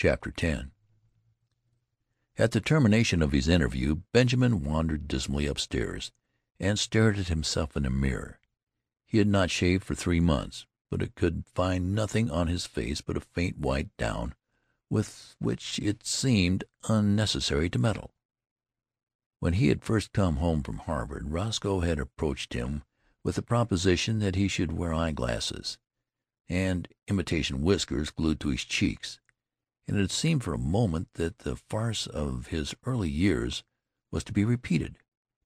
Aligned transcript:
CHAPTER 0.00 0.32
X 0.34 0.68
At 2.38 2.52
the 2.52 2.60
termination 2.62 3.20
of 3.20 3.32
his 3.32 3.48
interview 3.48 3.96
Benjamin 4.14 4.64
wandered 4.64 5.06
dismally 5.06 5.44
upstairs 5.44 6.10
and 6.58 6.78
stared 6.78 7.18
at 7.18 7.28
himself 7.28 7.76
in 7.76 7.84
a 7.84 7.90
mirror. 7.90 8.40
He 9.04 9.18
had 9.18 9.28
not 9.28 9.50
shaved 9.50 9.84
for 9.84 9.94
three 9.94 10.18
months, 10.18 10.64
but 10.88 11.02
it 11.02 11.16
could 11.16 11.44
find 11.54 11.94
nothing 11.94 12.30
on 12.30 12.46
his 12.46 12.64
face 12.64 13.02
but 13.02 13.18
a 13.18 13.20
faint 13.20 13.58
white 13.58 13.94
down 13.98 14.34
with 14.88 15.36
which 15.38 15.78
it 15.80 16.06
seemed 16.06 16.64
unnecessary 16.88 17.68
to 17.68 17.78
meddle. 17.78 18.14
When 19.38 19.52
he 19.52 19.68
had 19.68 19.84
first 19.84 20.14
come 20.14 20.36
home 20.36 20.62
from 20.62 20.78
Harvard 20.78 21.28
Roscoe 21.30 21.80
had 21.80 21.98
approached 21.98 22.54
him 22.54 22.84
with 23.22 23.34
the 23.34 23.42
proposition 23.42 24.18
that 24.20 24.34
he 24.34 24.48
should 24.48 24.72
wear 24.72 24.94
eye 24.94 25.12
glasses 25.12 25.76
and 26.48 26.88
imitation 27.06 27.60
whiskers 27.60 28.08
glued 28.08 28.40
to 28.40 28.48
his 28.48 28.64
cheeks, 28.64 29.20
and 29.90 29.98
it 29.98 30.12
seemed 30.12 30.44
for 30.44 30.54
a 30.54 30.58
moment 30.58 31.08
that 31.14 31.38
the 31.38 31.56
farce 31.56 32.06
of 32.06 32.46
his 32.46 32.76
early 32.86 33.10
years 33.10 33.64
was 34.12 34.22
to 34.22 34.32
be 34.32 34.44
repeated. 34.44 34.96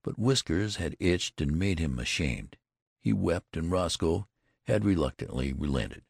But 0.03 0.19
whiskers 0.19 0.75
had 0.75 0.95
itched 0.99 1.41
and 1.41 1.57
made 1.57 1.79
him 1.79 1.97
ashamed. 1.97 2.55
He 3.01 3.11
wept, 3.11 3.57
and 3.57 3.71
Roscoe 3.71 4.27
had 4.67 4.85
reluctantly 4.85 5.51
relented. 5.51 6.03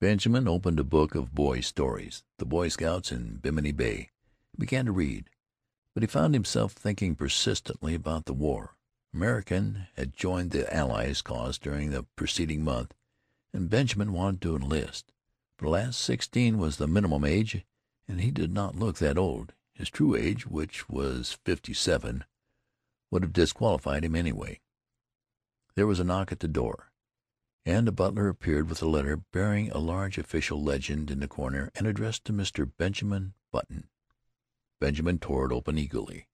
Benjamin 0.00 0.48
opened 0.48 0.80
a 0.80 0.84
book 0.84 1.14
of 1.14 1.34
boy 1.34 1.60
stories, 1.60 2.24
"The 2.38 2.46
Boy 2.46 2.68
Scouts 2.68 3.12
in 3.12 3.36
Bimini 3.36 3.72
Bay," 3.72 4.12
and 4.52 4.60
began 4.60 4.86
to 4.86 4.92
read. 4.92 5.28
But 5.92 6.02
he 6.02 6.06
found 6.06 6.32
himself 6.32 6.72
thinking 6.72 7.14
persistently 7.14 7.94
about 7.94 8.24
the 8.24 8.32
war. 8.32 8.76
American 9.12 9.88
had 9.94 10.16
joined 10.16 10.52
the 10.52 10.74
Allies' 10.74 11.20
cause 11.20 11.58
during 11.58 11.90
the 11.90 12.04
preceding 12.16 12.64
month, 12.64 12.94
and 13.52 13.68
Benjamin 13.68 14.14
wanted 14.14 14.40
to 14.40 14.56
enlist. 14.56 15.12
But 15.58 15.68
alas, 15.68 15.96
sixteen 15.96 16.58
was 16.58 16.76
the 16.76 16.86
minimum 16.86 17.24
age, 17.24 17.64
and 18.06 18.20
he 18.20 18.30
did 18.30 18.52
not 18.52 18.76
look 18.76 18.98
that 18.98 19.16
old. 19.16 19.54
His 19.72 19.88
true 19.88 20.14
age, 20.14 20.46
which 20.46 20.88
was 20.88 21.38
fifty 21.44 21.72
seven, 21.72 22.24
would 23.10 23.22
have 23.22 23.32
disqualified 23.32 24.04
him 24.04 24.14
anyway. 24.14 24.60
There 25.74 25.86
was 25.86 26.00
a 26.00 26.04
knock 26.04 26.32
at 26.32 26.40
the 26.40 26.48
door, 26.48 26.92
and 27.64 27.88
a 27.88 27.92
butler 27.92 28.28
appeared 28.28 28.68
with 28.68 28.82
a 28.82 28.88
letter 28.88 29.16
bearing 29.16 29.70
a 29.70 29.78
large 29.78 30.18
official 30.18 30.62
legend 30.62 31.10
in 31.10 31.20
the 31.20 31.28
corner 31.28 31.70
and 31.74 31.86
addressed 31.86 32.24
to 32.26 32.32
Mr. 32.32 32.70
Benjamin 32.76 33.34
Button. 33.50 33.88
Benjamin 34.80 35.18
tore 35.18 35.46
it 35.46 35.54
open 35.54 35.78
eagerly, 35.78 36.28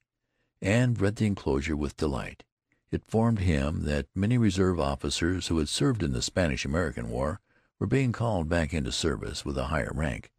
and 0.60 1.00
read 1.00 1.16
the 1.16 1.26
enclosure 1.26 1.76
with 1.76 1.96
delight. 1.96 2.44
It 2.90 3.02
informed 3.02 3.38
him 3.38 3.84
that 3.84 4.08
many 4.14 4.36
reserve 4.36 4.78
officers 4.80 5.46
who 5.46 5.58
had 5.58 5.68
served 5.68 6.02
in 6.02 6.12
the 6.12 6.22
Spanish 6.22 6.64
American 6.64 7.08
War 7.08 7.40
were 7.82 7.86
being 7.88 8.12
called 8.12 8.48
back 8.48 8.72
into 8.72 8.92
service 8.92 9.44
with 9.44 9.58
a 9.58 9.64
higher 9.64 9.90
rank, 9.92 10.30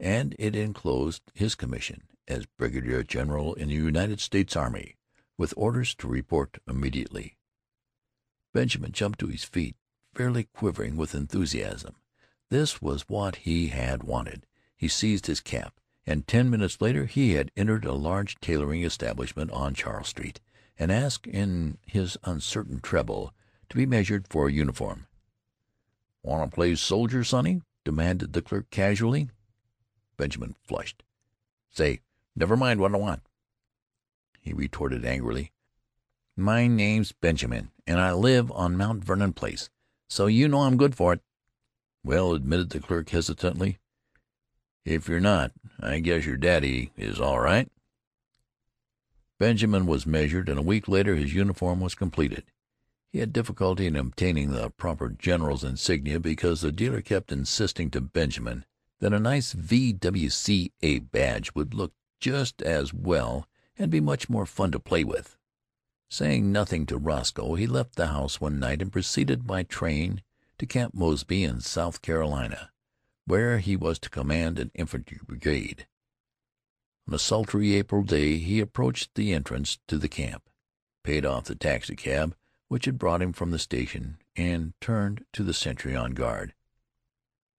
and 0.00 0.34
it 0.38 0.56
enclosed 0.56 1.20
his 1.34 1.54
commission 1.54 2.04
as 2.26 2.46
brigadier 2.56 3.02
general 3.02 3.52
in 3.52 3.68
the 3.68 3.74
United 3.74 4.18
States 4.18 4.56
Army, 4.56 4.96
with 5.36 5.52
orders 5.58 5.94
to 5.94 6.08
report 6.08 6.56
immediately. 6.66 7.36
Benjamin 8.54 8.92
jumped 8.92 9.18
to 9.18 9.26
his 9.26 9.44
feet, 9.44 9.76
fairly 10.14 10.44
quivering 10.44 10.96
with 10.96 11.14
enthusiasm. 11.14 11.96
This 12.48 12.80
was 12.80 13.02
what 13.02 13.36
he 13.36 13.68
had 13.68 14.02
wanted. 14.02 14.46
He 14.74 14.88
seized 14.88 15.26
his 15.26 15.42
cap, 15.42 15.74
and 16.06 16.26
ten 16.26 16.48
minutes 16.48 16.80
later 16.80 17.04
he 17.04 17.34
had 17.34 17.52
entered 17.58 17.84
a 17.84 17.92
large 17.92 18.36
tailoring 18.40 18.84
establishment 18.84 19.50
on 19.50 19.74
Charles 19.74 20.08
Street, 20.08 20.40
and 20.78 20.90
asked 20.90 21.26
in 21.26 21.76
his 21.84 22.16
uncertain 22.24 22.80
treble 22.80 23.34
to 23.68 23.76
be 23.76 23.84
measured 23.84 24.26
for 24.26 24.48
a 24.48 24.52
uniform. 24.52 25.06
"Want 26.26 26.50
to 26.50 26.52
play 26.52 26.74
soldier, 26.74 27.22
sonny?" 27.22 27.62
demanded 27.84 28.32
the 28.32 28.42
clerk 28.42 28.68
casually. 28.70 29.30
Benjamin 30.16 30.56
flushed. 30.64 31.04
"Say, 31.70 32.00
never 32.34 32.56
mind 32.56 32.80
what 32.80 32.92
I 32.92 32.98
want," 32.98 33.22
he 34.40 34.52
retorted 34.52 35.04
angrily. 35.04 35.52
"My 36.36 36.66
name's 36.66 37.12
Benjamin, 37.12 37.70
and 37.86 38.00
I 38.00 38.12
live 38.12 38.50
on 38.50 38.76
Mount 38.76 39.04
Vernon 39.04 39.34
Place, 39.34 39.70
so 40.08 40.26
you 40.26 40.48
know 40.48 40.62
I'm 40.62 40.76
good 40.76 40.96
for 40.96 41.12
it." 41.12 41.22
"Well," 42.02 42.34
admitted 42.34 42.70
the 42.70 42.80
clerk 42.80 43.10
hesitantly, 43.10 43.78
"if 44.84 45.06
you're 45.06 45.20
not, 45.20 45.52
I 45.78 46.00
guess 46.00 46.26
your 46.26 46.36
daddy 46.36 46.90
is 46.96 47.20
all 47.20 47.38
right." 47.38 47.70
Benjamin 49.38 49.86
was 49.86 50.06
measured, 50.06 50.48
and 50.48 50.58
a 50.58 50.62
week 50.62 50.88
later 50.88 51.14
his 51.14 51.34
uniform 51.34 51.78
was 51.78 51.94
completed. 51.94 52.44
He 53.16 53.20
had 53.20 53.32
difficulty 53.32 53.86
in 53.86 53.96
obtaining 53.96 54.50
the 54.50 54.68
proper 54.68 55.08
general's 55.08 55.64
insignia 55.64 56.20
because 56.20 56.60
the 56.60 56.70
dealer 56.70 57.00
kept 57.00 57.32
insisting 57.32 57.90
to 57.92 58.02
Benjamin 58.02 58.66
that 59.00 59.14
a 59.14 59.18
nice 59.18 59.54
Y.W.C.A. 59.54 60.98
badge 60.98 61.54
would 61.54 61.72
look 61.72 61.94
just 62.20 62.60
as 62.60 62.92
well 62.92 63.48
and 63.78 63.90
be 63.90 64.00
much 64.00 64.28
more 64.28 64.44
fun 64.44 64.70
to 64.72 64.78
play 64.78 65.02
with. 65.02 65.38
Saying 66.10 66.52
nothing 66.52 66.84
to 66.84 66.98
Roscoe, 66.98 67.54
he 67.54 67.66
left 67.66 67.96
the 67.96 68.08
house 68.08 68.38
one 68.38 68.58
night 68.58 68.82
and 68.82 68.92
proceeded 68.92 69.46
by 69.46 69.62
train 69.62 70.20
to 70.58 70.66
Camp 70.66 70.92
Mosby 70.92 71.42
in 71.42 71.62
South 71.62 72.02
Carolina, 72.02 72.70
where 73.24 73.60
he 73.60 73.76
was 73.76 73.98
to 74.00 74.10
command 74.10 74.58
an 74.58 74.70
infantry 74.74 75.20
brigade. 75.26 75.86
On 77.08 77.14
a 77.14 77.18
sultry 77.18 77.76
April 77.76 78.02
day 78.02 78.36
he 78.36 78.60
approached 78.60 79.14
the 79.14 79.32
entrance 79.32 79.78
to 79.88 79.96
the 79.96 80.06
camp, 80.06 80.50
paid 81.02 81.24
off 81.24 81.44
the 81.44 81.54
taxicab 81.54 82.36
which 82.68 82.84
had 82.84 82.98
brought 82.98 83.22
him 83.22 83.32
from 83.32 83.50
the 83.50 83.58
station, 83.58 84.18
and 84.34 84.72
turned 84.80 85.24
to 85.32 85.42
the 85.42 85.54
sentry 85.54 85.94
on 85.94 86.12
guard. 86.12 86.54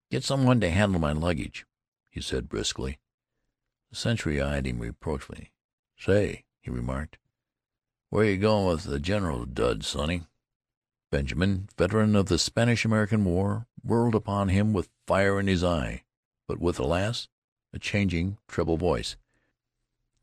"Get 0.09 0.23
some 0.23 0.43
one 0.43 0.59
to 0.61 0.69
handle 0.69 0.99
my 0.99 1.11
luggage," 1.11 1.65
he 2.09 2.21
said 2.21 2.49
briskly. 2.49 2.99
The 3.89 3.95
sentry 3.95 4.41
eyed 4.41 4.65
him 4.65 4.79
reproachfully. 4.79 5.51
"Say," 5.97 6.45
he 6.59 6.69
remarked. 6.69 7.17
"Where 8.09 8.25
you 8.25 8.37
goin' 8.37 8.67
with 8.67 8.83
the 8.83 8.99
general's 8.99 9.47
duds, 9.47 9.87
sonny?" 9.87 10.27
Benjamin, 11.09 11.69
veteran 11.77 12.15
of 12.15 12.27
the 12.27 12.37
Spanish 12.37 12.83
American 12.85 13.23
War, 13.23 13.67
whirled 13.81 14.15
upon 14.15 14.49
him 14.49 14.73
with 14.73 14.89
fire 15.05 15.39
in 15.39 15.47
his 15.47 15.63
eye, 15.63 16.03
but 16.47 16.59
with, 16.59 16.79
alas, 16.79 17.29
a 17.73 17.79
changing, 17.79 18.37
treble 18.47 18.77
voice. 18.77 19.15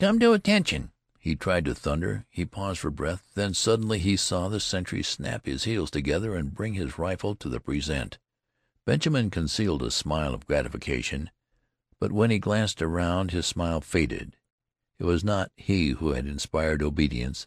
"Come 0.00 0.18
to 0.20 0.32
attention!" 0.32 0.92
He 1.24 1.34
tried 1.34 1.64
to 1.64 1.74
thunder. 1.74 2.26
He 2.28 2.44
paused 2.44 2.80
for 2.80 2.90
breath. 2.90 3.30
Then 3.34 3.54
suddenly 3.54 3.98
he 3.98 4.14
saw 4.14 4.50
the 4.50 4.60
sentry 4.60 5.02
snap 5.02 5.46
his 5.46 5.64
heels 5.64 5.90
together 5.90 6.36
and 6.36 6.52
bring 6.52 6.74
his 6.74 6.98
rifle 6.98 7.34
to 7.36 7.48
the 7.48 7.60
present. 7.60 8.18
Benjamin 8.84 9.30
concealed 9.30 9.82
a 9.82 9.90
smile 9.90 10.34
of 10.34 10.46
gratification, 10.46 11.30
but 11.98 12.12
when 12.12 12.30
he 12.30 12.38
glanced 12.38 12.82
around 12.82 13.30
his 13.30 13.46
smile 13.46 13.80
faded. 13.80 14.36
It 14.98 15.04
was 15.04 15.24
not 15.24 15.50
he 15.56 15.92
who 15.92 16.10
had 16.10 16.26
inspired 16.26 16.82
obedience 16.82 17.46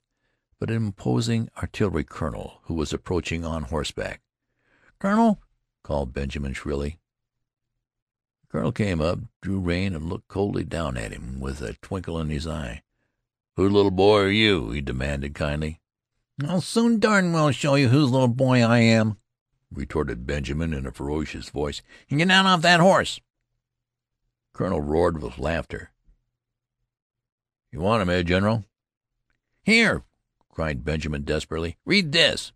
but 0.57 0.71
an 0.71 0.75
imposing 0.77 1.47
artillery 1.55 2.03
colonel 2.03 2.61
who 2.63 2.73
was 2.73 2.91
approaching 2.91 3.45
on 3.45 3.61
horseback. 3.61 4.23
"Colonel!" 4.97 5.39
called 5.83 6.13
Benjamin 6.13 6.53
shrilly. 6.53 6.99
The 8.41 8.47
colonel 8.47 8.71
came 8.71 9.01
up, 9.01 9.19
drew 9.39 9.59
rein, 9.59 9.93
and 9.93 10.09
looked 10.09 10.29
coldly 10.29 10.63
down 10.63 10.97
at 10.97 11.11
him 11.11 11.39
with 11.39 11.61
a 11.61 11.73
twinkle 11.75 12.19
in 12.19 12.29
his 12.29 12.47
eye. 12.47 12.81
"Whose 13.57 13.71
little 13.71 13.89
boy 13.89 14.19
are 14.19 14.29
you?" 14.29 14.69
he 14.69 14.81
demanded 14.81 15.33
kindly. 15.33 15.81
"I'll 16.45 16.61
soon 16.61 16.99
darn 16.99 17.33
well 17.33 17.49
show 17.49 17.73
you 17.73 17.89
whose 17.89 18.11
little 18.11 18.27
boy 18.27 18.61
I 18.61 18.77
am," 18.81 19.17
retorted 19.71 20.27
Benjamin 20.27 20.75
in 20.75 20.85
a 20.85 20.91
ferocious 20.91 21.49
voice. 21.49 21.81
"And 22.07 22.19
"get 22.19 22.27
down 22.27 22.45
off 22.45 22.61
that 22.61 22.79
horse!" 22.79 23.15
The 23.15 24.57
colonel 24.59 24.81
roared 24.81 25.23
with 25.23 25.39
laughter. 25.39 25.89
"You 27.71 27.79
want 27.79 28.03
him, 28.03 28.11
eh, 28.11 28.21
general?" 28.21 28.63
"Here!" 29.63 30.03
cried 30.49 30.85
Benjamin 30.85 31.23
desperately. 31.23 31.77
"Read 31.83 32.11
this!" 32.11 32.51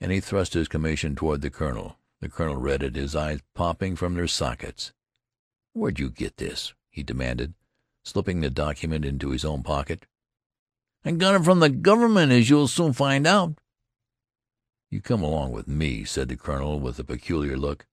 And 0.00 0.10
he 0.10 0.20
thrust 0.20 0.54
his 0.54 0.68
commission 0.68 1.14
toward 1.14 1.42
the 1.42 1.50
colonel. 1.50 1.98
The 2.20 2.30
colonel 2.30 2.56
read 2.56 2.82
it, 2.82 2.96
his 2.96 3.14
eyes 3.14 3.40
popping 3.52 3.94
from 3.94 4.14
their 4.14 4.26
sockets. 4.26 4.94
"Where'd 5.74 5.98
you 5.98 6.08
get 6.08 6.38
this?" 6.38 6.72
he 6.88 7.02
demanded, 7.02 7.52
slipping 8.02 8.40
the 8.40 8.48
document 8.48 9.04
into 9.04 9.28
his 9.28 9.44
own 9.44 9.62
pocket. 9.62 10.06
"I 11.06 11.12
got 11.12 11.34
it 11.34 11.44
from 11.44 11.60
the 11.60 11.68
government, 11.68 12.32
as 12.32 12.48
you'll 12.48 12.66
soon 12.66 12.94
find 12.94 13.26
out." 13.26 13.58
"You 14.90 15.02
come 15.02 15.22
along 15.22 15.52
with 15.52 15.68
me," 15.68 16.04
said 16.04 16.28
the 16.28 16.36
colonel 16.36 16.80
with 16.80 16.98
a 16.98 17.04
peculiar 17.04 17.58
look. 17.58 17.86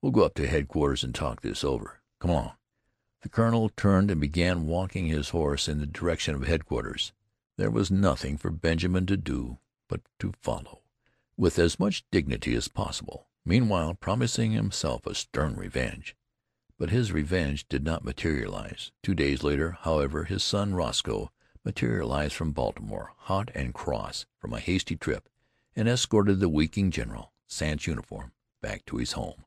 "We'll 0.00 0.12
go 0.12 0.22
up 0.22 0.34
to 0.34 0.46
headquarters 0.46 1.02
and 1.02 1.12
talk 1.12 1.40
this 1.40 1.64
over. 1.64 2.00
Come 2.20 2.30
along." 2.30 2.52
The 3.22 3.28
colonel 3.28 3.70
turned 3.70 4.10
and 4.10 4.20
began 4.20 4.66
walking 4.68 5.06
his 5.06 5.30
horse 5.30 5.66
in 5.66 5.80
the 5.80 5.86
direction 5.86 6.36
of 6.36 6.46
headquarters. 6.46 7.12
There 7.56 7.72
was 7.72 7.90
nothing 7.90 8.36
for 8.36 8.50
Benjamin 8.50 9.06
to 9.06 9.16
do 9.16 9.58
but 9.88 10.02
to 10.20 10.32
follow, 10.40 10.82
with 11.36 11.58
as 11.58 11.80
much 11.80 12.04
dignity 12.12 12.54
as 12.54 12.68
possible, 12.68 13.26
meanwhile 13.44 13.94
promising 13.94 14.52
himself 14.52 15.06
a 15.06 15.14
stern 15.16 15.56
revenge. 15.56 16.14
But 16.78 16.90
his 16.90 17.10
revenge 17.10 17.66
did 17.66 17.82
not 17.82 18.04
materialize. 18.04 18.92
Two 19.02 19.14
days 19.14 19.42
later, 19.42 19.72
however, 19.80 20.24
his 20.24 20.44
son 20.44 20.74
Roscoe 20.74 21.30
materialized 21.64 22.34
from 22.34 22.52
Baltimore, 22.52 23.12
hot 23.16 23.50
and 23.54 23.72
cross 23.72 24.26
from 24.38 24.52
a 24.52 24.60
hasty 24.60 24.96
trip, 24.96 25.28
and 25.74 25.88
escorted 25.88 26.40
the 26.40 26.48
weakening 26.48 26.90
general, 26.90 27.32
sans 27.46 27.86
uniform, 27.86 28.32
back 28.60 28.84
to 28.86 28.98
his 28.98 29.12
home. 29.12 29.44